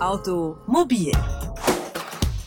Automobil 0.00 1.12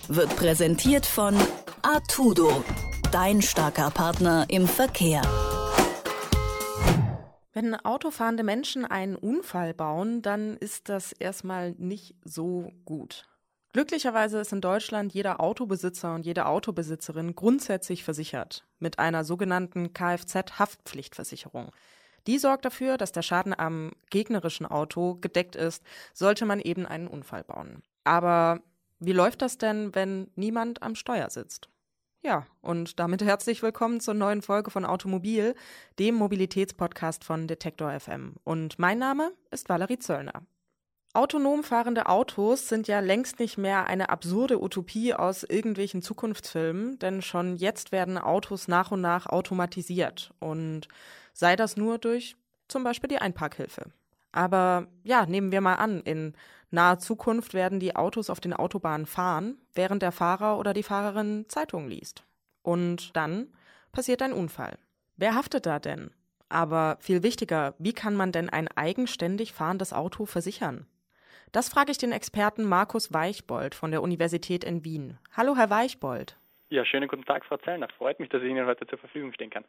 wird 0.07 0.35
präsentiert 0.37 1.05
von 1.05 1.35
Artudo, 1.83 2.63
dein 3.11 3.43
starker 3.43 3.91
Partner 3.91 4.47
im 4.49 4.67
Verkehr. 4.67 5.21
Wenn 7.53 7.75
autofahrende 7.75 8.41
Menschen 8.41 8.85
einen 8.85 9.15
Unfall 9.15 9.75
bauen, 9.75 10.23
dann 10.23 10.57
ist 10.57 10.89
das 10.89 11.11
erstmal 11.11 11.75
nicht 11.77 12.15
so 12.23 12.71
gut. 12.85 13.27
Glücklicherweise 13.71 14.39
ist 14.39 14.51
in 14.51 14.61
Deutschland 14.61 15.13
jeder 15.13 15.39
Autobesitzer 15.39 16.15
und 16.15 16.25
jede 16.25 16.47
Autobesitzerin 16.47 17.35
grundsätzlich 17.35 18.03
versichert 18.03 18.65
mit 18.79 18.97
einer 18.97 19.23
sogenannten 19.23 19.93
Kfz-Haftpflichtversicherung. 19.93 21.71
Die 22.27 22.37
sorgt 22.37 22.65
dafür, 22.65 22.97
dass 22.97 23.11
der 23.11 23.21
Schaden 23.21 23.57
am 23.57 23.91
gegnerischen 24.09 24.65
Auto 24.65 25.15
gedeckt 25.15 25.55
ist, 25.55 25.83
sollte 26.13 26.45
man 26.45 26.59
eben 26.59 26.85
einen 26.85 27.07
Unfall 27.07 27.43
bauen. 27.43 27.83
Aber 28.03 28.61
wie 28.99 29.11
läuft 29.11 29.41
das 29.41 29.57
denn, 29.57 29.93
wenn 29.93 30.31
niemand 30.35 30.81
am 30.81 30.95
Steuer 30.95 31.29
sitzt? 31.29 31.69
Ja, 32.21 32.47
und 32.61 32.99
damit 32.99 33.21
herzlich 33.25 33.61
willkommen 33.61 33.99
zur 33.99 34.13
neuen 34.13 34.41
Folge 34.41 34.71
von 34.71 34.85
Automobil, 34.85 35.55
dem 35.99 36.15
Mobilitätspodcast 36.15 37.25
von 37.25 37.47
Detektor 37.47 37.99
FM. 37.99 38.35
Und 38.45 38.79
mein 38.79 38.97
Name 38.97 39.33
ist 39.51 39.67
Valerie 39.67 39.99
Zöllner. 39.99 40.43
Autonom 41.15 41.63
fahrende 41.63 42.07
Autos 42.07 42.69
sind 42.69 42.87
ja 42.87 42.99
längst 42.99 43.39
nicht 43.39 43.59
mehr 43.59 43.85
eine 43.85 44.09
absurde 44.09 44.63
Utopie 44.63 45.13
aus 45.13 45.43
irgendwelchen 45.43 46.01
Zukunftsfilmen, 46.01 46.97
denn 46.97 47.21
schon 47.21 47.55
jetzt 47.55 47.91
werden 47.91 48.17
Autos 48.17 48.67
nach 48.67 48.91
und 48.91 49.01
nach 49.01 49.27
automatisiert 49.27 50.33
und 50.39 50.87
sei 51.33 51.55
das 51.55 51.75
nur 51.77 51.97
durch 51.97 52.35
zum 52.67 52.83
Beispiel 52.83 53.09
die 53.09 53.19
Einparkhilfe. 53.19 53.91
Aber 54.31 54.87
ja, 55.03 55.25
nehmen 55.25 55.51
wir 55.51 55.61
mal 55.61 55.75
an, 55.75 56.01
in 56.01 56.33
naher 56.71 56.97
Zukunft 56.97 57.53
werden 57.53 57.79
die 57.79 57.95
Autos 57.95 58.29
auf 58.29 58.39
den 58.39 58.53
Autobahnen 58.53 59.05
fahren, 59.05 59.57
während 59.73 60.01
der 60.01 60.11
Fahrer 60.11 60.57
oder 60.57 60.73
die 60.73 60.83
Fahrerin 60.83 61.45
Zeitungen 61.49 61.89
liest. 61.89 62.23
Und 62.63 63.15
dann 63.15 63.53
passiert 63.91 64.21
ein 64.21 64.33
Unfall. 64.33 64.79
Wer 65.17 65.35
haftet 65.35 65.65
da 65.65 65.79
denn? 65.79 66.11
Aber 66.49 66.97
viel 66.99 67.23
wichtiger, 67.23 67.75
wie 67.77 67.93
kann 67.93 68.15
man 68.15 68.31
denn 68.31 68.49
ein 68.49 68.67
eigenständig 68.67 69.53
fahrendes 69.53 69.93
Auto 69.93 70.25
versichern? 70.25 70.87
Das 71.51 71.69
frage 71.69 71.91
ich 71.91 71.99
den 71.99 72.11
Experten 72.11 72.63
Markus 72.63 73.13
Weichbold 73.13 73.75
von 73.75 73.91
der 73.91 74.01
Universität 74.01 74.63
in 74.63 74.83
Wien. 74.83 75.19
Hallo, 75.37 75.55
Herr 75.55 75.69
Weichbold. 75.69 76.37
Ja, 76.73 76.83
schönen 76.85 77.07
guten 77.07 77.23
Tag, 77.23 77.45
Frau 77.45 77.57
Zellner. 77.57 77.87
Freut 77.99 78.19
mich, 78.19 78.29
dass 78.29 78.41
ich 78.41 78.49
Ihnen 78.49 78.65
heute 78.65 78.87
zur 78.87 78.97
Verfügung 78.97 79.31
stehen 79.31 79.51
kann. 79.51 79.63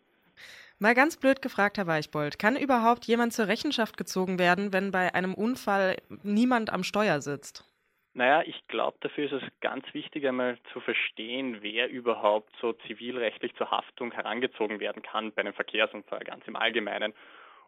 Mal 0.79 0.95
ganz 0.95 1.19
blöd 1.19 1.43
gefragt, 1.43 1.77
Herr 1.77 1.87
Weichbold, 1.87 2.39
kann 2.39 2.57
überhaupt 2.57 3.05
jemand 3.05 3.35
zur 3.35 3.47
Rechenschaft 3.47 3.99
gezogen 3.99 4.39
werden, 4.39 4.73
wenn 4.73 4.91
bei 4.91 5.15
einem 5.15 5.35
Unfall 5.35 5.99
niemand 6.23 6.73
am 6.73 6.83
Steuer 6.83 7.21
sitzt? 7.21 7.71
Naja, 8.15 8.43
ich 8.47 8.67
glaube, 8.69 8.97
dafür 9.03 9.27
ist 9.27 9.43
es 9.43 9.43
ganz 9.61 9.85
wichtig, 9.93 10.27
einmal 10.27 10.57
zu 10.73 10.81
verstehen, 10.81 11.59
wer 11.61 11.91
überhaupt 11.91 12.55
so 12.63 12.73
zivilrechtlich 12.73 13.55
zur 13.57 13.71
Haftung 13.71 14.11
herangezogen 14.11 14.81
werden 14.81 15.03
kann 15.03 15.31
bei 15.31 15.43
einem 15.43 15.53
Verkehrsunfall, 15.53 16.21
ganz 16.21 16.47
im 16.47 16.57
Allgemeinen. 16.57 17.13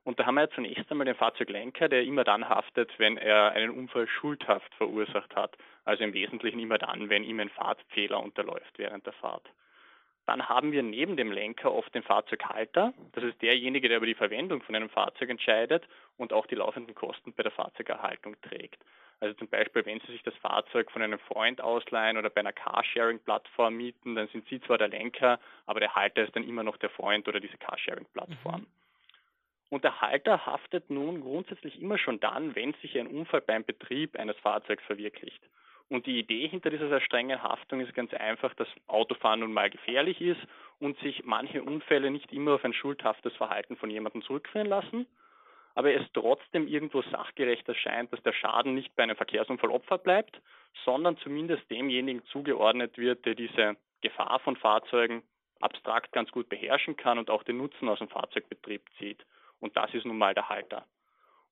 Und 0.05 0.19
da 0.19 0.25
haben 0.25 0.37
wir 0.37 0.45
ja 0.45 0.51
zunächst 0.51 0.91
einmal 0.91 1.05
den 1.05 1.15
Fahrzeuglenker, 1.15 1.91
der 1.91 2.05
immer 2.05 2.25
dann 2.25 2.49
haftet, 2.49 2.91
wenn 2.97 3.19
er 3.19 3.53
einen 3.53 3.73
Unfall 3.73 4.09
schuldhaft 4.09 4.75
verursacht 4.77 5.37
hat. 5.37 5.59
Also 5.87 6.05
im 6.05 6.13
Wesentlichen 6.13 6.59
immer 6.59 6.79
dann, 6.79 7.09
wenn 7.09 7.25
ihm 7.25 7.41
ein 7.41 7.49
Fahrtfehler 7.49 8.21
unterläuft 8.21 8.77
während 8.77 9.07
der 9.07 9.13
Fahrt. 9.15 9.49
Dann 10.27 10.49
haben 10.49 10.73
wir 10.73 10.83
neben 10.83 11.17
dem 11.17 11.31
Lenker 11.31 11.73
oft 11.73 11.95
den 11.95 12.03
Fahrzeughalter. 12.03 12.93
Das 13.13 13.23
ist 13.23 13.41
derjenige, 13.41 13.89
der 13.89 13.99
über 13.99 14.07
die 14.07 14.17
Verwendung 14.17 14.61
von 14.63 14.75
einem 14.75 14.91
Fahrzeug 14.91 15.31
entscheidet 15.31 15.85
und 16.17 16.33
auch 16.33 16.47
die 16.47 16.57
laufenden 16.57 16.97
Kosten 16.97 17.33
bei 17.33 17.45
der 17.45 17.53
Fahrzeugerhaltung 17.53 18.35
trägt. 18.43 18.83
Also 19.21 19.35
zum 19.37 19.49
Beispiel, 19.49 19.87
wenn 19.87 20.01
Sie 20.01 20.13
sich 20.13 20.25
das 20.25 20.35
Fahrzeug 20.37 20.91
von 20.91 21.03
einem 21.03 21.21
Freund 21.21 21.61
ausleihen 21.61 22.19
oder 22.19 22.31
bei 22.31 22.41
einer 22.41 22.53
Carsharing-Plattform 22.53 23.77
mieten, 23.77 24.17
dann 24.17 24.27
sind 24.29 24.47
Sie 24.49 24.61
zwar 24.61 24.79
der 24.79 24.89
Lenker, 24.89 25.39
aber 25.67 25.79
der 25.79 25.95
Halter 25.95 26.25
ist 26.25 26.35
dann 26.35 26.47
immer 26.47 26.65
noch 26.65 26.77
der 26.79 26.91
Freund 26.91 27.29
oder 27.29 27.39
diese 27.39 27.57
Carsharing-Plattform. 27.59 28.63
Mhm. 28.63 28.67
Und 29.71 29.85
der 29.85 30.01
Halter 30.01 30.45
haftet 30.47 30.91
nun 30.91 31.21
grundsätzlich 31.21 31.81
immer 31.81 31.99
schon 31.99 32.19
dann, 32.19 32.57
wenn 32.57 32.75
sich 32.75 32.99
ein 32.99 33.07
Unfall 33.07 33.41
beim 33.41 33.65
Betrieb 33.65 34.19
eines 34.19 34.37
Fahrzeugs 34.39 34.83
verwirklicht. 34.85 35.43
Und 35.89 36.07
die 36.07 36.19
Idee 36.19 36.49
hinter 36.49 36.71
dieser 36.71 36.89
sehr 36.89 37.01
strengen 37.01 37.43
Haftung 37.43 37.81
ist 37.81 37.95
ganz 37.95 38.13
einfach, 38.13 38.53
dass 38.55 38.69
Autofahren 38.89 39.41
nun 39.41 39.53
mal 39.53 39.71
gefährlich 39.71 40.21
ist 40.21 40.41
und 40.81 40.99
sich 40.99 41.25
manche 41.25 41.63
Unfälle 41.63 42.11
nicht 42.11 42.33
immer 42.33 42.55
auf 42.55 42.65
ein 42.65 42.73
schuldhaftes 42.73 43.35
Verhalten 43.37 43.77
von 43.77 43.91
jemandem 43.91 44.23
zurückführen 44.23 44.67
lassen, 44.67 45.07
aber 45.77 45.95
es 45.95 46.05
trotzdem 46.13 46.67
irgendwo 46.67 47.03
sachgerecht 47.03 47.69
erscheint, 47.69 48.13
dass 48.13 48.23
der 48.23 48.33
Schaden 48.33 48.75
nicht 48.75 48.97
bei 48.97 49.05
einem 49.05 49.17
Verkehrsunfall 49.17 49.71
Opfer 49.71 49.99
bleibt, 49.99 50.41
sondern 50.85 51.19
zumindest 51.19 51.71
demjenigen 51.71 52.25
zugeordnet 52.27 52.99
wird, 52.99 53.25
der 53.25 53.35
diese 53.35 53.77
Gefahr 54.01 54.41
von 54.41 54.57
Fahrzeugen 54.57 55.23
abstrakt 55.61 56.13
ganz 56.13 56.31
gut 56.33 56.49
beherrschen 56.49 56.97
kann 56.97 57.19
und 57.19 57.31
auch 57.31 57.43
den 57.43 57.59
Nutzen 57.59 57.89
aus 57.89 57.99
dem 57.99 58.09
Fahrzeugbetrieb 58.09 58.83
zieht. 58.99 59.25
Und 59.61 59.77
das 59.77 59.93
ist 59.95 60.05
nun 60.05 60.19
mal 60.19 60.35
der 60.35 60.49
Halter. 60.49 60.85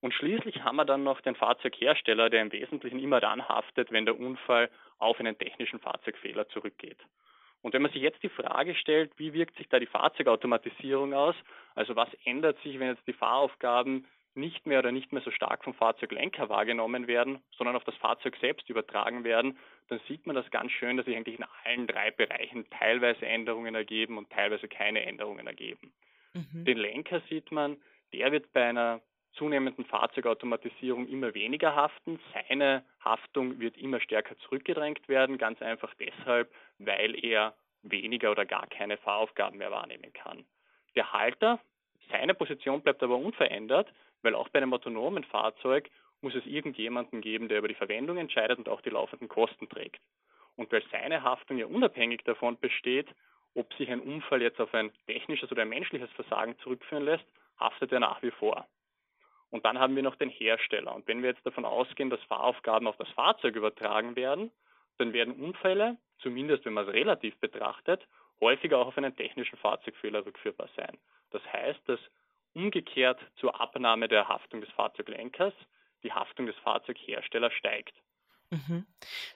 Und 0.04 0.12
schließlich 0.12 0.62
haben 0.62 0.76
wir 0.76 0.84
dann 0.84 1.02
noch 1.02 1.22
den 1.22 1.34
Fahrzeughersteller, 1.34 2.28
der 2.28 2.42
im 2.42 2.52
Wesentlichen 2.52 2.98
immer 2.98 3.20
dann 3.20 3.48
haftet, 3.48 3.90
wenn 3.90 4.04
der 4.04 4.20
Unfall 4.20 4.68
auf 4.98 5.18
einen 5.18 5.38
technischen 5.38 5.80
Fahrzeugfehler 5.80 6.46
zurückgeht. 6.50 6.98
Und 7.62 7.72
wenn 7.72 7.80
man 7.80 7.90
sich 7.90 8.02
jetzt 8.02 8.22
die 8.22 8.28
Frage 8.28 8.74
stellt, 8.74 9.18
wie 9.18 9.32
wirkt 9.32 9.56
sich 9.56 9.66
da 9.70 9.78
die 9.78 9.86
Fahrzeugautomatisierung 9.86 11.14
aus, 11.14 11.34
also 11.74 11.96
was 11.96 12.10
ändert 12.26 12.60
sich, 12.62 12.78
wenn 12.78 12.88
jetzt 12.88 13.06
die 13.06 13.14
Fahraufgaben 13.14 14.06
nicht 14.34 14.66
mehr 14.66 14.80
oder 14.80 14.92
nicht 14.92 15.10
mehr 15.10 15.22
so 15.22 15.30
stark 15.30 15.64
vom 15.64 15.72
Fahrzeuglenker 15.72 16.50
wahrgenommen 16.50 17.06
werden, 17.06 17.42
sondern 17.56 17.74
auf 17.74 17.84
das 17.84 17.96
Fahrzeug 17.96 18.36
selbst 18.42 18.68
übertragen 18.68 19.24
werden, 19.24 19.56
dann 19.88 20.02
sieht 20.06 20.26
man 20.26 20.36
das 20.36 20.50
ganz 20.50 20.70
schön, 20.72 20.98
dass 20.98 21.06
sich 21.06 21.16
eigentlich 21.16 21.38
in 21.38 21.46
allen 21.64 21.86
drei 21.86 22.10
Bereichen 22.10 22.68
teilweise 22.68 23.24
Änderungen 23.24 23.74
ergeben 23.74 24.18
und 24.18 24.28
teilweise 24.28 24.68
keine 24.68 25.06
Änderungen 25.06 25.46
ergeben. 25.46 25.94
Mhm. 26.34 26.66
Den 26.66 26.76
Lenker 26.76 27.22
sieht 27.30 27.50
man, 27.50 27.78
der 28.12 28.32
wird 28.32 28.52
bei 28.52 28.68
einer 28.68 29.00
zunehmenden 29.34 29.84
Fahrzeugautomatisierung 29.84 31.08
immer 31.08 31.34
weniger 31.34 31.74
haften. 31.74 32.20
Seine 32.32 32.84
Haftung 33.00 33.60
wird 33.60 33.76
immer 33.76 34.00
stärker 34.00 34.36
zurückgedrängt 34.38 35.08
werden, 35.08 35.38
ganz 35.38 35.60
einfach 35.62 35.92
deshalb, 35.94 36.52
weil 36.78 37.22
er 37.24 37.54
weniger 37.82 38.30
oder 38.30 38.46
gar 38.46 38.66
keine 38.66 38.96
Fahraufgaben 38.96 39.58
mehr 39.58 39.70
wahrnehmen 39.70 40.12
kann. 40.12 40.44
Der 40.94 41.12
Halter, 41.12 41.60
seine 42.10 42.34
Position 42.34 42.82
bleibt 42.82 43.02
aber 43.02 43.16
unverändert, 43.16 43.92
weil 44.22 44.34
auch 44.34 44.48
bei 44.48 44.58
einem 44.58 44.72
autonomen 44.72 45.24
Fahrzeug 45.24 45.90
muss 46.20 46.34
es 46.34 46.46
irgendjemanden 46.46 47.20
geben, 47.20 47.48
der 47.48 47.58
über 47.58 47.68
die 47.68 47.74
Verwendung 47.74 48.16
entscheidet 48.16 48.58
und 48.58 48.68
auch 48.68 48.80
die 48.80 48.90
laufenden 48.90 49.28
Kosten 49.28 49.68
trägt. 49.68 50.00
Und 50.56 50.72
weil 50.72 50.82
seine 50.90 51.22
Haftung 51.22 51.58
ja 51.58 51.66
unabhängig 51.66 52.22
davon 52.24 52.58
besteht, 52.58 53.08
ob 53.54 53.72
sich 53.74 53.90
ein 53.90 54.00
Unfall 54.00 54.42
jetzt 54.42 54.60
auf 54.60 54.72
ein 54.74 54.90
technisches 55.06 55.50
oder 55.52 55.62
ein 55.62 55.68
menschliches 55.68 56.10
Versagen 56.12 56.58
zurückführen 56.60 57.04
lässt, 57.04 57.24
haftet 57.58 57.92
er 57.92 58.00
nach 58.00 58.22
wie 58.22 58.30
vor. 58.30 58.66
Und 59.54 59.64
dann 59.64 59.78
haben 59.78 59.94
wir 59.94 60.02
noch 60.02 60.16
den 60.16 60.30
Hersteller. 60.30 60.92
Und 60.92 61.06
wenn 61.06 61.22
wir 61.22 61.30
jetzt 61.30 61.46
davon 61.46 61.64
ausgehen, 61.64 62.10
dass 62.10 62.20
Fahraufgaben 62.24 62.88
auf 62.88 62.96
das 62.96 63.08
Fahrzeug 63.10 63.54
übertragen 63.54 64.16
werden, 64.16 64.50
dann 64.98 65.12
werden 65.12 65.32
Unfälle, 65.32 65.96
zumindest 66.18 66.64
wenn 66.64 66.72
man 66.72 66.88
es 66.88 66.92
relativ 66.92 67.36
betrachtet, 67.36 68.04
häufiger 68.40 68.78
auch 68.78 68.88
auf 68.88 68.98
einen 68.98 69.14
technischen 69.14 69.56
Fahrzeugfehler 69.58 70.26
rückführbar 70.26 70.68
sein. 70.74 70.98
Das 71.30 71.40
heißt, 71.52 71.78
dass 71.86 72.00
umgekehrt 72.54 73.20
zur 73.36 73.60
Abnahme 73.60 74.08
der 74.08 74.26
Haftung 74.26 74.60
des 74.60 74.70
Fahrzeuglenkers 74.70 75.54
die 76.02 76.10
Haftung 76.10 76.46
des 76.46 76.56
Fahrzeugherstellers 76.56 77.52
steigt. 77.52 77.94
Mhm. 78.50 78.86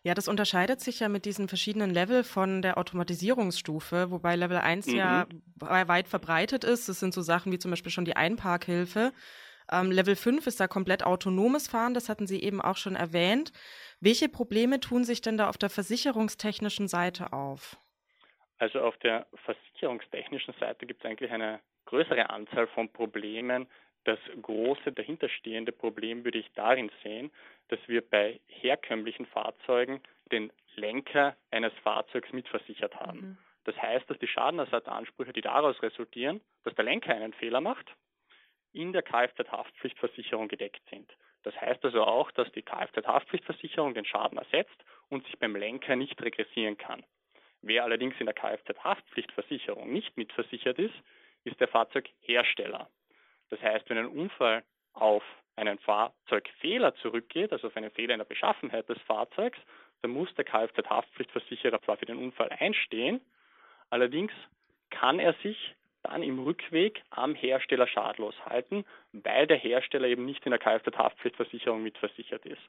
Ja, 0.02 0.14
das 0.14 0.26
unterscheidet 0.26 0.80
sich 0.80 0.98
ja 0.98 1.08
mit 1.08 1.26
diesen 1.26 1.46
verschiedenen 1.46 1.90
Level 1.90 2.24
von 2.24 2.60
der 2.60 2.76
Automatisierungsstufe, 2.76 4.10
wobei 4.10 4.34
Level 4.34 4.56
1 4.56 4.88
mhm. 4.88 4.96
ja 4.96 5.26
weit 5.60 6.08
verbreitet 6.08 6.64
ist. 6.64 6.88
Das 6.88 6.98
sind 6.98 7.14
so 7.14 7.22
Sachen 7.22 7.52
wie 7.52 7.60
zum 7.60 7.70
Beispiel 7.70 7.92
schon 7.92 8.04
die 8.04 8.16
Einparkhilfe. 8.16 9.12
Ähm, 9.70 9.90
Level 9.90 10.16
5 10.16 10.46
ist 10.46 10.60
da 10.60 10.68
komplett 10.68 11.04
autonomes 11.04 11.68
Fahren, 11.68 11.94
das 11.94 12.08
hatten 12.08 12.26
Sie 12.26 12.42
eben 12.42 12.60
auch 12.60 12.76
schon 12.76 12.96
erwähnt. 12.96 13.52
Welche 14.00 14.28
Probleme 14.28 14.80
tun 14.80 15.04
sich 15.04 15.20
denn 15.20 15.36
da 15.36 15.48
auf 15.48 15.58
der 15.58 15.70
versicherungstechnischen 15.70 16.88
Seite 16.88 17.32
auf? 17.32 17.76
Also 18.58 18.80
auf 18.80 18.96
der 18.98 19.26
versicherungstechnischen 19.44 20.54
Seite 20.58 20.86
gibt 20.86 21.04
es 21.04 21.10
eigentlich 21.10 21.30
eine 21.30 21.60
größere 21.86 22.30
Anzahl 22.30 22.66
von 22.68 22.92
Problemen, 22.92 23.68
das 24.08 24.18
große 24.40 24.92
dahinterstehende 24.92 25.70
Problem 25.70 26.24
würde 26.24 26.38
ich 26.38 26.50
darin 26.54 26.90
sehen, 27.02 27.30
dass 27.68 27.78
wir 27.88 28.00
bei 28.00 28.40
herkömmlichen 28.46 29.26
Fahrzeugen 29.26 30.00
den 30.32 30.50
Lenker 30.76 31.36
eines 31.50 31.74
Fahrzeugs 31.82 32.32
mitversichert 32.32 32.94
haben. 32.96 33.20
Mhm. 33.20 33.38
Das 33.64 33.76
heißt, 33.76 34.08
dass 34.08 34.18
die 34.18 34.28
Schadenersatzansprüche, 34.28 35.34
die 35.34 35.42
daraus 35.42 35.82
resultieren, 35.82 36.40
dass 36.64 36.74
der 36.74 36.86
Lenker 36.86 37.14
einen 37.14 37.34
Fehler 37.34 37.60
macht, 37.60 37.94
in 38.72 38.92
der 38.92 39.02
Kfz-Haftpflichtversicherung 39.02 40.48
gedeckt 40.48 40.82
sind. 40.90 41.10
Das 41.42 41.58
heißt 41.60 41.84
also 41.84 42.04
auch, 42.04 42.30
dass 42.32 42.50
die 42.52 42.62
Kfz-Haftpflichtversicherung 42.62 43.94
den 43.94 44.04
Schaden 44.04 44.38
ersetzt 44.38 44.84
und 45.08 45.24
sich 45.24 45.38
beim 45.38 45.56
Lenker 45.56 45.96
nicht 45.96 46.20
regressieren 46.22 46.76
kann. 46.76 47.04
Wer 47.62 47.84
allerdings 47.84 48.14
in 48.18 48.26
der 48.26 48.34
Kfz-Haftpflichtversicherung 48.34 49.92
nicht 49.92 50.16
mitversichert 50.16 50.78
ist, 50.78 50.94
ist 51.44 51.60
der 51.60 51.68
Fahrzeughersteller. 51.68 52.88
Das 53.50 53.60
heißt, 53.62 53.88
wenn 53.88 53.98
ein 53.98 54.06
Unfall 54.06 54.62
auf 54.92 55.22
einen 55.56 55.78
Fahrzeugfehler 55.78 56.94
zurückgeht, 56.96 57.52
also 57.52 57.68
auf 57.68 57.76
einen 57.76 57.90
Fehler 57.90 58.14
in 58.14 58.18
der 58.18 58.26
Beschaffenheit 58.26 58.88
des 58.88 59.00
Fahrzeugs, 59.02 59.58
dann 60.02 60.12
muss 60.12 60.32
der 60.34 60.44
Kfz-Haftpflichtversicherer 60.44 61.82
zwar 61.82 61.96
für 61.96 62.06
den 62.06 62.18
Unfall 62.18 62.50
einstehen, 62.50 63.20
allerdings 63.90 64.32
kann 64.90 65.18
er 65.18 65.34
sich 65.42 65.74
dann 66.02 66.22
im 66.22 66.38
Rückweg 66.38 67.02
am 67.10 67.34
Hersteller 67.34 67.86
schadlos 67.86 68.34
halten, 68.44 68.84
weil 69.12 69.46
der 69.46 69.56
Hersteller 69.56 70.08
eben 70.08 70.24
nicht 70.24 70.44
in 70.44 70.50
der 70.50 70.60
Kfz-Haftpflichtversicherung 70.60 71.82
mitversichert 71.82 72.44
ist. 72.46 72.62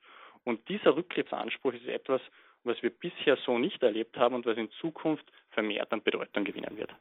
Und 0.43 0.67
dieser 0.69 0.95
Rückgriffsanspruch 0.95 1.73
ist 1.73 1.85
etwas, 1.85 2.21
was 2.63 2.81
wir 2.81 2.89
bisher 2.89 3.37
so 3.45 3.57
nicht 3.57 3.81
erlebt 3.83 4.17
haben 4.17 4.35
und 4.35 4.45
was 4.45 4.57
in 4.57 4.69
Zukunft 4.81 5.25
vermehrt 5.51 5.91
an 5.91 6.03
Bedeutung 6.03 6.43
gewinnen 6.43 6.77
wird. 6.77 6.93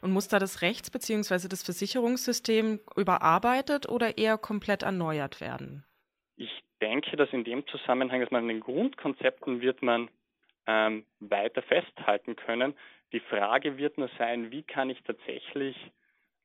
Und 0.00 0.12
muss 0.12 0.28
da 0.28 0.38
das 0.38 0.62
Rechts- 0.62 0.90
bzw. 0.90 1.48
das 1.48 1.62
Versicherungssystem 1.62 2.80
überarbeitet 2.96 3.88
oder 3.88 4.18
eher 4.18 4.38
komplett 4.38 4.82
erneuert 4.82 5.40
werden? 5.40 5.84
Ich 6.36 6.62
denke, 6.80 7.16
dass 7.16 7.32
in 7.32 7.44
dem 7.44 7.66
Zusammenhang, 7.66 8.20
dass 8.20 8.30
man 8.30 8.42
an 8.42 8.48
den 8.48 8.60
Grundkonzepten 8.60 9.60
wird 9.60 9.82
man 9.82 10.08
ähm, 10.66 11.04
weiter 11.20 11.62
festhalten 11.62 12.36
können. 12.36 12.74
Die 13.12 13.20
Frage 13.20 13.76
wird 13.76 13.98
nur 13.98 14.10
sein, 14.18 14.50
wie 14.50 14.62
kann 14.62 14.90
ich 14.90 15.02
tatsächlich, 15.02 15.76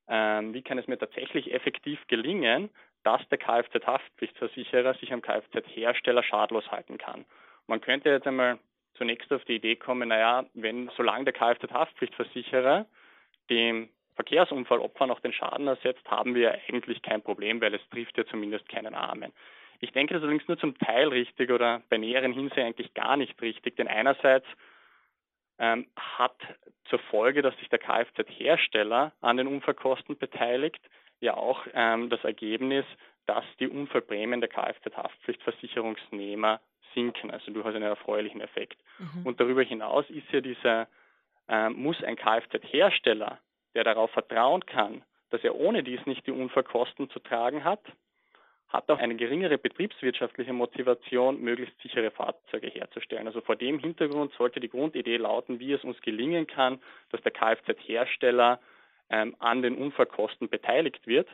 ähm, 0.08 0.54
wie 0.54 0.62
kann 0.62 0.78
es 0.78 0.88
mir 0.88 0.98
tatsächlich 0.98 1.54
effektiv 1.54 2.06
gelingen, 2.08 2.70
dass 3.04 3.28
der 3.30 3.40
Kfz-Haftpflichtversicherer 3.40 4.96
sich 4.96 5.14
am 5.14 5.22
Kfz-Hersteller 5.22 6.24
schadlos 6.24 6.70
halten 6.72 6.98
kann. 6.98 7.26
Man 7.68 7.82
könnte 7.82 8.10
jetzt 8.10 8.28
einmal 8.28 8.60
zunächst 8.96 9.32
auf 9.32 9.46
die 9.46 9.56
Idee 9.56 9.76
kommen, 9.76 10.10
naja, 10.10 10.46
wenn 10.54 10.90
solange 10.98 11.26
der 11.26 11.34
Kfz-Haftpflichtversicherer 11.34 12.86
dem 13.50 13.90
Verkehrsunfallopfer 14.16 15.06
noch 15.08 15.20
den 15.20 15.32
Schaden 15.32 15.68
ersetzt, 15.68 16.10
haben 16.10 16.34
wir 16.34 16.60
eigentlich 16.68 17.02
kein 17.02 17.22
Problem, 17.22 17.62
weil 17.62 17.76
es 17.76 17.90
trifft 17.90 18.18
ja 18.18 18.26
zumindest 18.26 18.68
keinen 18.68 18.96
Armen. 18.96 19.32
Ich 19.80 19.92
denke, 19.92 20.14
das 20.14 20.22
ist 20.22 20.28
allerdings 20.28 20.48
nur 20.48 20.58
zum 20.58 20.78
Teil 20.78 21.10
richtig 21.10 21.52
oder 21.52 21.82
bei 21.90 21.98
näheren 21.98 22.34
Hinsehen 22.34 22.68
eigentlich 22.68 22.94
gar 22.94 23.18
nicht 23.18 23.42
richtig, 23.42 23.76
denn 23.76 23.88
einerseits 23.88 24.46
ähm, 25.60 25.88
hat 25.96 26.36
zur 26.86 27.00
Folge, 27.00 27.42
dass 27.42 27.58
sich 27.58 27.70
der 27.70 27.80
Kfz-Hersteller 27.80 29.12
an 29.22 29.38
den 29.38 29.48
Unfallkosten 29.48 30.16
beteiligt, 30.18 30.82
ja 31.20 31.36
auch 31.36 31.66
ähm, 31.74 32.10
das 32.10 32.24
Ergebnis, 32.24 32.86
dass 33.26 33.44
die 33.60 33.68
Unfallprämien 33.68 34.42
der 34.42 34.50
Kfz-Haftpflichtversicherungsnehmer 34.50 36.60
sinken, 36.94 37.32
also 37.32 37.52
durchaus 37.52 37.74
einen 37.76 37.84
erfreulichen 37.84 38.42
Effekt. 38.42 38.78
Mhm. 39.00 39.26
Und 39.26 39.40
darüber 39.40 39.64
hinaus 39.64 40.08
ist 40.10 40.32
ja 40.32 40.42
dieser, 40.42 40.88
äh, 41.48 41.70
muss 41.70 42.04
ein 42.04 42.16
Kfz-Hersteller, 42.16 43.40
der 43.76 43.84
darauf 43.84 44.12
vertrauen 44.12 44.66
kann, 44.66 45.04
dass 45.30 45.44
er 45.44 45.56
ohne 45.56 45.84
dies 45.84 46.06
nicht 46.06 46.26
die 46.26 46.32
Unfallkosten 46.32 47.10
zu 47.10 47.20
tragen 47.20 47.64
hat, 47.64 47.82
hat 48.70 48.90
auch 48.90 49.00
eine 49.00 49.16
geringere 49.16 49.58
betriebswirtschaftliche 49.58 50.54
Motivation, 50.54 51.42
möglichst 51.42 51.80
sichere 51.82 52.12
Fahrzeuge 52.12 52.68
herzustellen. 52.68 53.28
Also 53.28 53.42
vor 53.42 53.56
dem 53.56 53.80
Hintergrund 53.80 54.34
sollte 54.38 54.60
die 54.60 54.70
Grundidee 54.70 55.18
lauten, 55.18 55.60
wie 55.60 55.74
es 55.74 55.84
uns 55.84 56.00
gelingen 56.02 56.48
kann, 56.48 56.80
dass 57.12 57.22
der 57.22 57.32
Kfz-Hersteller 57.32 58.60
ähm, 59.10 59.36
an 59.40 59.62
den 59.62 59.76
Unfallkosten 59.76 60.50
beteiligt 60.50 61.08
wird. 61.08 61.30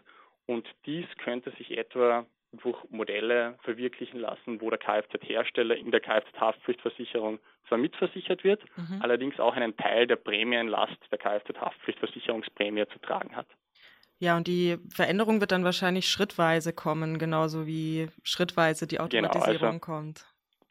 Und 0.45 0.68
dies 0.85 1.06
könnte 1.24 1.51
sich 1.51 1.75
etwa 1.77 2.25
durch 2.51 2.77
Modelle 2.89 3.57
verwirklichen 3.63 4.19
lassen, 4.19 4.62
wo 4.62 4.69
der 4.69 4.77
Kfz-Hersteller 4.77 5.75
in 5.75 5.89
der 5.89 6.01
Kfz-Haftpflichtversicherung 6.01 7.39
zwar 7.68 7.80
mitversichert 7.80 8.44
wird, 8.44 8.62
mhm. 8.77 9.01
allerdings 9.01 9.39
auch 9.39 9.56
einen 9.56 9.75
Teil 9.75 10.06
der 10.06 10.18
Prämienlast 10.18 10.97
der 11.12 11.18
Kfz-Haftpflichtversicherungsprämie 11.18 12.85
zu 12.88 13.00
tragen 13.00 13.35
hat. 13.35 13.47
Ja, 14.24 14.38
und 14.38 14.48
die 14.48 14.78
Veränderung 14.88 15.42
wird 15.42 15.52
dann 15.52 15.66
wahrscheinlich 15.66 16.08
schrittweise 16.08 16.72
kommen, 16.72 17.20
genauso 17.20 17.68
wie 17.68 18.08
schrittweise 18.24 18.88
die 18.88 19.02
Automatisierung 19.02 19.58
genau, 19.58 19.68
also, 19.68 19.80
kommt. 19.80 20.25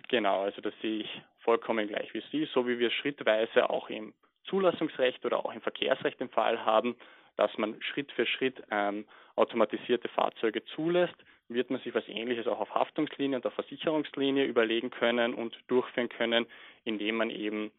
Genau, 0.08 0.40
also 0.44 0.62
das 0.62 0.72
sehe 0.80 1.00
ich 1.00 1.20
vollkommen 1.40 1.86
gleich 1.86 2.14
wie 2.14 2.22
Sie, 2.32 2.48
so 2.54 2.66
wie 2.66 2.78
wir 2.78 2.90
schrittweise 2.90 3.68
auch 3.68 3.90
im 3.90 4.14
Zulassungsrecht 4.44 5.22
oder 5.26 5.44
auch 5.44 5.52
im 5.52 5.60
Verkehrsrecht 5.60 6.18
den 6.18 6.30
Fall 6.30 6.64
haben, 6.64 6.96
dass 7.36 7.50
man 7.58 7.76
Schritt 7.82 8.10
für 8.12 8.24
Schritt 8.24 8.62
ähm, 8.70 9.04
automatisierte 9.36 10.08
Fahrzeuge 10.08 10.64
zulässt, 10.74 11.16
wird 11.50 11.68
man 11.68 11.82
sich 11.82 11.94
was 11.94 12.08
Ähnliches 12.08 12.46
auch 12.46 12.60
auf 12.60 12.74
Haftungslinie 12.74 13.36
und 13.36 13.44
auf 13.44 13.52
Versicherungslinie 13.52 14.46
überlegen 14.46 14.88
können 14.88 15.34
und 15.34 15.54
durchführen 15.66 16.08
können, 16.08 16.46
indem 16.84 17.16
man 17.16 17.28
eben 17.28 17.70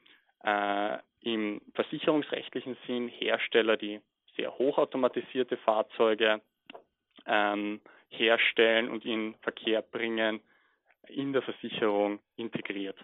äh, 0.43 0.99
im 1.21 1.61
versicherungsrechtlichen 1.73 2.77
Sinn 2.85 3.07
Hersteller, 3.07 3.75
die 3.75 4.01
sehr 4.35 4.57
hochautomatisierte 4.57 5.57
Fahrzeuge 5.57 6.41
ähm, 7.25 7.81
herstellen 8.09 8.89
und 8.89 9.05
in 9.05 9.35
Verkehr 9.41 9.81
bringen, 9.81 10.41
in 11.07 11.33
der 11.33 11.41
Versicherung 11.41 12.19
integriert. 12.35 12.97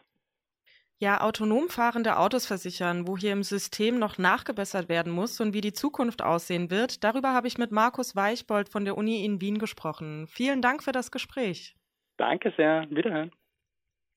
Ja, 1.01 1.21
autonom 1.21 1.69
fahrende 1.69 2.17
Autos 2.17 2.45
versichern, 2.45 3.07
wo 3.07 3.17
hier 3.17 3.31
im 3.31 3.43
System 3.43 3.99
noch 3.99 4.17
nachgebessert 4.17 4.89
werden 4.89 5.13
muss 5.13 5.39
und 5.39 5.53
wie 5.53 5.61
die 5.61 5.71
Zukunft 5.71 6.21
aussehen 6.21 6.69
wird, 6.69 7.05
darüber 7.05 7.33
habe 7.33 7.47
ich 7.47 7.57
mit 7.57 7.71
Markus 7.71 8.17
Weichbold 8.17 8.67
von 8.67 8.83
der 8.83 8.97
Uni 8.97 9.23
in 9.23 9.39
Wien 9.39 9.59
gesprochen. 9.59 10.27
Vielen 10.27 10.61
Dank 10.61 10.83
für 10.83 10.91
das 10.91 11.09
Gespräch. 11.09 11.75
Danke 12.17 12.53
sehr. 12.57 12.85
Wiederhören. 12.89 13.31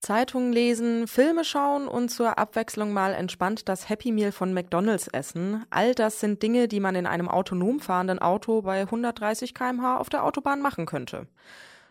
Zeitungen 0.03 0.53
lesen, 0.53 1.07
Filme 1.07 1.45
schauen 1.45 1.87
und 1.87 2.09
zur 2.09 2.37
Abwechslung 2.37 2.93
mal 2.93 3.15
entspannt 3.15 3.69
das 3.69 3.89
Happy 3.89 4.11
Meal 4.11 4.33
von 4.33 4.53
McDonald's 4.53 5.07
essen. 5.07 5.65
All 5.71 5.95
das 5.95 6.19
sind 6.19 6.43
Dinge, 6.43 6.67
die 6.67 6.81
man 6.81 6.97
in 6.97 7.07
einem 7.07 7.29
autonom 7.29 7.79
fahrenden 7.79 8.19
Auto 8.19 8.63
bei 8.63 8.81
130 8.81 9.55
km/h 9.55 9.99
auf 9.99 10.11
der 10.11 10.25
Autobahn 10.25 10.61
machen 10.61 10.87
könnte. 10.87 11.29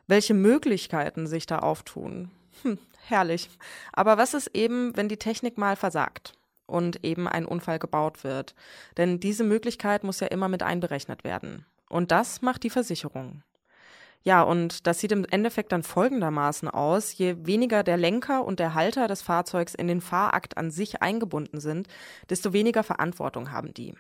Welche 0.08 0.34
Möglichkeiten 0.34 1.25
sich 1.25 1.46
da 1.46 1.60
auftun? 1.60 2.31
Hm, 2.63 2.78
herrlich. 3.08 3.50
Aber 3.94 4.18
was 4.18 4.34
ist 4.34 4.48
eben, 4.54 4.96
wenn 4.98 5.07
die 5.07 5.18
Technik 5.18 5.57
mal 5.57 5.78
versagt 5.78 6.34
und 6.66 7.06
eben 7.06 7.30
ein 7.30 7.46
Unfall 7.46 7.80
gebaut 7.80 8.25
wird? 8.25 8.56
Denn 8.98 9.22
diese 9.22 9.46
Möglichkeit 9.46 10.04
muss 10.04 10.19
ja 10.19 10.28
immer 10.28 10.50
mit 10.50 10.64
einberechnet 10.64 11.24
werden. 11.24 11.66
Und 11.88 12.12
das 12.12 12.42
macht 12.42 12.64
die 12.64 12.69
Versicherung. 12.69 13.44
Ja, 14.23 14.44
und 14.44 14.85
das 14.85 15.00
sieht 15.00 15.12
im 15.12 15.25
Endeffekt 15.25 15.71
dann 15.71 15.81
folgendermaßen 15.81 16.69
aus. 16.69 17.18
Je 17.18 17.38
weniger 17.39 17.83
der 17.83 17.97
Lenker 17.97 18.45
und 18.45 18.59
der 18.59 18.75
Halter 18.75 19.07
des 19.07 19.21
Fahrzeugs 19.21 19.73
in 19.73 19.88
den 19.88 20.01
Fahrakt 20.01 20.57
an 20.57 20.69
sich 20.69 21.01
eingebunden 21.01 21.59
sind, 21.59 21.88
desto 22.29 22.53
weniger 22.53 22.83
Verantwortung 22.83 23.51
haben 23.51 23.73
die. 23.73 23.95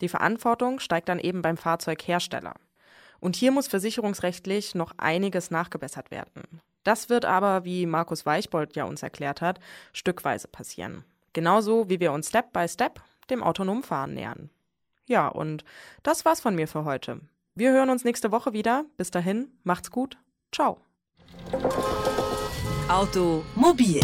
Die 0.00 0.08
Verantwortung 0.08 0.78
steigt 0.78 1.08
dann 1.08 1.18
eben 1.18 1.42
beim 1.42 1.56
Fahrzeughersteller. 1.56 2.54
Und 3.20 3.34
hier 3.34 3.50
muss 3.50 3.66
versicherungsrechtlich 3.66 4.76
noch 4.76 4.92
einiges 4.96 5.50
nachgebessert 5.50 6.12
werden. 6.12 6.60
Das 6.84 7.08
wird 7.08 7.24
aber, 7.24 7.64
wie 7.64 7.84
Markus 7.86 8.24
Weichbold 8.24 8.76
ja 8.76 8.84
uns 8.84 9.02
erklärt 9.02 9.40
hat, 9.40 9.58
stückweise 9.92 10.46
passieren. 10.46 11.04
Genauso 11.32 11.88
wie 11.90 11.98
wir 11.98 12.12
uns 12.12 12.28
Step 12.28 12.52
by 12.52 12.68
Step 12.68 13.00
dem 13.28 13.42
autonomen 13.42 13.82
Fahren 13.82 14.14
nähern. 14.14 14.50
Ja, 15.06 15.26
und 15.26 15.64
das 16.04 16.24
war's 16.24 16.40
von 16.40 16.54
mir 16.54 16.68
für 16.68 16.84
heute. 16.84 17.20
Wir 17.58 17.72
hören 17.72 17.90
uns 17.90 18.04
nächste 18.04 18.30
Woche 18.30 18.52
wieder. 18.52 18.84
Bis 18.96 19.10
dahin, 19.10 19.48
macht's 19.64 19.90
gut. 19.90 20.16
Ciao. 20.52 20.78
Automobil 22.88 24.00